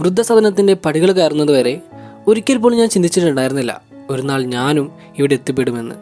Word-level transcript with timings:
വൃദ്ധസദനത്തിന്റെ 0.00 0.76
പടികൾ 0.84 1.12
കയറുന്നത് 1.12 1.52
വരെ 1.52 1.80
ഒരിക്കൽ 2.26 2.56
പോലും 2.56 2.78
ഞാൻ 2.78 2.88
ചിന്തിച്ചിട്ടുണ്ടായിരുന്നില്ല. 2.88 3.82
ഒരു 4.10 4.22
നാൾ 4.22 4.44
ഞാനും 4.44 4.92
ഇവിടെ 5.18 5.34
എത്തിപ്പെടുമെന്ന്. 5.34 5.94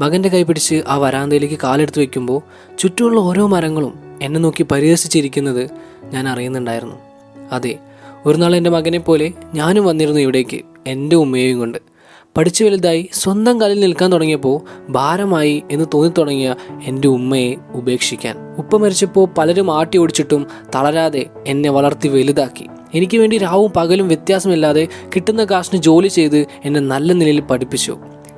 മകന്റെ 0.00 0.28
കൈ 0.28 0.42
പിടിച്ച് 0.42 0.82
ആ 0.88 0.96
വരാന്തയിലേക്ക് 0.96 1.58
കാലെടുത്ത് 1.64 2.00
വെക്കുമ്പോൾ 2.00 2.40
ചുറ്റുമുള്ള 2.78 3.20
ഓരോ 3.20 3.46
മരങ്ങളും 3.46 4.18
എന്നെ 4.22 4.40
നോക്കി 4.40 4.62
പരിഹസിച്ചിരിക്കുന്നത് 4.62 5.70
ഞാൻ 6.04 6.28
അറിയുന്നുണ്ടായിരുന്നു. 6.28 6.94
അതെ 7.52 7.78
ഒരു 8.26 8.36
നാൾ 8.36 8.56
എന്റെ 8.56 8.70
മകനെ 8.70 8.98
പോലെ 8.98 9.32
ഞാനും 9.54 9.84
വന്നിരുന്നു 9.84 10.20
ഇവിടേക്ക് 10.20 10.60
എന്റെ 10.86 11.16
ഉമ്മയെയും 11.16 11.58
കൊണ്ട്. 11.58 11.78
പഠിച്ചു 12.36 12.64
വലുതായി 12.64 13.10
സ്വന്തം 13.12 13.60
കാലിൽ 13.60 13.80
നിൽക്കാൻ 13.80 14.12
തുടങ്ങിയപ്പോൾ 14.12 14.60
ഭാരമായി 14.88 15.62
എന്ന് 15.70 15.84
തോന്നിത്തുടങ്ങിയ 15.94 16.54
എന്റെ 16.84 17.08
ഉമ്മയെ 17.08 17.54
ഉപേക്ഷിക്കാൻ. 17.74 18.36
ഉപ്പ 18.58 18.76
മരിച്ചപ്പോൾ 18.76 19.28
പലരും 19.38 19.78
ആട്ടി 19.78 19.98
ഓടിച്ചിട്ടും 19.98 20.46
തളരാതെ 20.74 21.26
എന്നെ 21.46 21.70
വളർത്തി 21.70 22.08
വലുതാക്കി. 22.08 22.66
എനിക്ക് 22.94 23.18
വേണ്ടി 23.18 23.38
രാവും 23.38 23.72
പകലും 23.76 24.08
വ്യത്യാസമില്ലാതെ 24.08 24.88
കിട്ടുന്ന 25.16 25.44
കാശിന് 25.44 25.82
ജോലി 25.82 26.08
ചെയ്ത് 26.08 26.46
എന്നെ 26.64 26.80
നല്ല 26.80 27.12
നിലയിൽ 27.12 27.40
പഠിപ്പിച്ചു. 27.40 27.96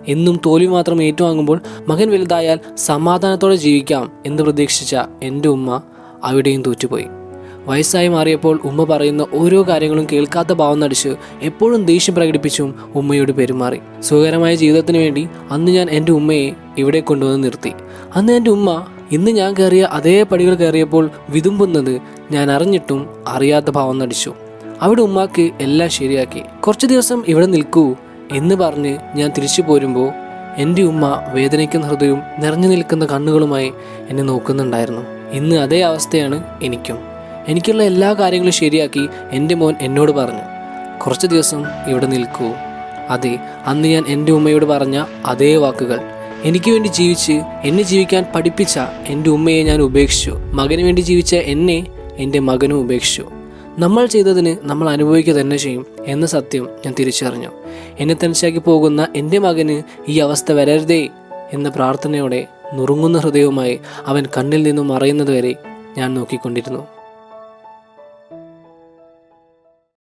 എന്നും 0.08 0.40
തോൽവി 0.46 0.66
മാത്രം 0.66 1.02
ഏറ്റുവാങ്ങുമ്പോൾ 1.02 1.60
മകൻ 1.88 2.10
വലുതായാൽ 2.10 2.58
സമാധാനത്തോടെ 2.76 3.54
ജീവിക്കാം 3.54 4.12
എന്ന് 4.26 4.42
പ്രതീക്ഷിച്ച 4.42 4.96
എന്റെ 5.22 5.48
ഉമ്മ 5.48 5.82
അവിടെയും 6.24 6.62
തോറ്റുപോയി. 6.62 7.04
വയസ്സായി 7.64 8.08
മാറിയപ്പോൾ 8.08 8.60
ഉമ്മ 8.64 8.84
പറയുന്ന 8.84 9.26
ഓരോ 9.32 9.62
കാര്യങ്ങളും 9.62 10.06
കേൾക്കാത്ത 10.12 10.52
ഭാവം 10.52 10.80
നടിച്ച് 10.80 11.14
എപ്പോഴും 11.42 11.84
ദേഷ്യം 11.84 12.14
പ്രകടിപ്പിച്ചും 12.14 12.74
ഉമ്മയോട് 12.94 13.32
പെരുമാറി. 13.32 13.78
സുഖകരമായ 14.00 14.54
ജീവിതത്തിന് 14.54 14.98
വേണ്ടി 14.98 15.28
അന്ന് 15.50 15.72
ഞാൻ 15.72 15.90
എന്റെ 15.90 16.12
ഉമ്മയെ 16.12 16.52
ഇവിടെ 16.78 17.00
കൊണ്ടുവന്ന് 17.00 17.44
നിർത്തി. 17.44 17.72
അന്ന് 18.16 18.32
എന്റെ 18.32 18.50
ഉമ്മ 18.50 18.86
ഇന്ന് 19.12 19.30
ഞാൻ 19.30 19.54
കയറിയ 19.54 19.88
അതേ 19.92 20.22
പടികൾ 20.22 20.54
കയറിയപ്പോൾ 20.54 21.10
വിതുമ്പുന്നത് 21.30 22.00
ഞാൻ 22.30 22.50
അറിഞ്ഞിട്ടും 22.50 23.24
അറിയാത്ത 23.28 23.70
ഭാവം 23.70 23.98
നടിച്ചു. 23.98 24.32
അവിടെ 24.82 25.02
ഉമ്മാക്ക് 25.02 25.50
എല്ലാം 25.60 25.90
ശരിയാക്കി. 25.90 26.42
കുറച്ച് 26.66 26.86
ദിവസം 26.86 27.24
ഇവിടെ 27.28 27.46
നിൽക്കൂ 27.46 27.96
എന്ന് 28.32 28.54
പറഞ്ഞ് 28.54 28.98
ഞാൻ 29.14 29.30
തിരിച്ചു 29.30 29.62
പോരുമ്പോൾ 29.62 30.10
എന്റെ 30.56 30.82
ഉമ്മ 30.82 31.22
വേദനിക്കുന്ന 31.32 31.86
ഹൃദയവും 31.86 32.22
നിറഞ്ഞു 32.38 32.68
നിൽക്കുന്ന 32.68 33.06
കണ്ണുകളുമായി 33.06 33.72
എന്നെ 34.08 34.22
നോക്കുന്നുണ്ടായിരുന്നു. 34.22 35.00
ഇന്ന് 35.32 35.56
അതേ 35.56 35.80
അവസ്ഥയാണ് 35.80 36.44
എനിക്കും. 36.62 36.98
എനിക്കുള്ള 37.48 37.82
എല്ലാ 37.82 38.12
കാര്യങ്ങളും 38.12 38.52
ശരിയാക്കി 38.52 39.08
എന്റെ 39.32 39.54
മോൻ 39.54 39.74
എന്നോട് 39.80 40.12
പറഞ്ഞു. 40.12 40.40
കുറച്ച് 41.04 41.26
ദിവസം 41.26 41.64
ഇവിടെ 41.86 42.06
നിൽക്കൂ. 42.06 42.46
അതെ 43.08 43.38
അന്ന് 43.66 43.88
ഞാൻ 43.88 44.04
എന്റെ 44.08 44.32
ഉമ്മയോട് 44.32 44.64
പറഞ്ഞ 44.64 45.04
അതേ 45.26 45.56
വാക്കുകൾ. 45.56 46.00
എനിക്ക് 46.42 46.70
വേണ്ടി 46.70 46.88
ജീവിച്ച് 46.88 47.32
എന്നെ 47.64 47.82
ജീവിക്കാൻ 47.82 48.26
പഠിപ്പിച്ച 48.34 48.78
എന്റെ 49.06 49.30
ഉമ്മയെ 49.30 49.62
ഞാൻ 49.62 49.80
ഉപേക്ഷിച്ചു. 49.80 50.38
മകന് 50.52 50.82
വേണ്ടി 50.82 51.00
ജീവിച്ച 51.00 51.34
എന്നെ 51.34 51.86
എന്റെ 52.16 52.38
മകനും 52.38 52.80
ഉപേക്ഷിച്ചു. 52.80 53.28
നമ്മൾ 53.78 54.06
ചെയ്തതിന് 54.06 54.56
നമ്മൾ 54.62 54.90
അനുഭവിക്കുക 54.90 55.34
തന്നെ 55.34 55.56
ചെയ്യും 55.56 55.86
എന്ന 56.06 56.26
സത്യം 56.26 56.68
ഞാൻ 56.86 56.94
തിരിച്ചറിഞ്ഞു. 56.98 57.50
എന്നെ 57.98 58.16
തനിച്ചാക്കി 58.24 58.58
പോകുന്ന 58.58 59.08
എന്റെ 59.16 59.38
മകന് 59.38 59.82
ഈ 60.08 60.18
അവസ്ഥ 60.18 60.52
വരരുതേ 60.52 61.08
എന്ന 61.52 61.68
പ്രാർത്ഥനയോടെ 61.68 62.46
നുറുങ്ങുന്ന 62.74 63.18
ഹൃദയവുമായി 63.18 63.80
അവൻ 64.06 64.24
കണ്ണിൽ 64.36 64.62
നിന്നും 64.62 64.88
മറയുന്നതുവരെ 64.88 65.54
ഞാൻ 65.98 66.14
നോക്കിക്കൊണ്ടിരുന്നു. 66.14 66.95